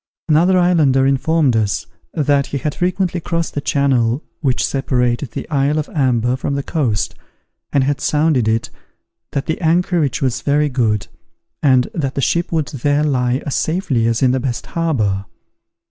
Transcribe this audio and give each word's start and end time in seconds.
Another 0.27 0.57
islander 0.57 1.05
informed 1.05 1.55
us, 1.55 1.85
that 2.15 2.47
he 2.47 2.57
had 2.57 2.73
frequently 2.73 3.19
crossed 3.19 3.53
the 3.53 3.61
channel 3.61 4.23
which 4.39 4.65
separates 4.65 5.27
the 5.27 5.47
isle 5.51 5.77
of 5.77 5.87
Amber 5.89 6.35
from 6.35 6.55
the 6.55 6.63
coast, 6.63 7.13
and 7.71 7.83
had 7.83 8.01
sounded 8.01 8.47
it, 8.47 8.71
that 9.33 9.45
the 9.45 9.61
anchorage 9.61 10.19
was 10.19 10.41
very 10.41 10.69
good, 10.69 11.05
and 11.61 11.87
that 11.93 12.15
the 12.15 12.19
ship 12.19 12.51
would 12.51 12.69
there 12.69 13.03
lie 13.03 13.43
as 13.45 13.55
safely 13.55 14.07
as 14.07 14.23
in 14.23 14.31
the 14.31 14.39
best 14.39 14.65
harbour. 14.73 15.25